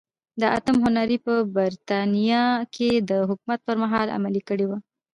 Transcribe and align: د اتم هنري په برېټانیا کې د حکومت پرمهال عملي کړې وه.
د 0.41 0.43
اتم 0.57 0.75
هنري 0.85 1.17
په 1.25 1.33
برېټانیا 1.55 2.43
کې 2.75 2.89
د 3.09 3.11
حکومت 3.29 3.59
پرمهال 3.67 4.07
عملي 4.17 4.41
کړې 4.49 4.65
وه. 4.69 4.77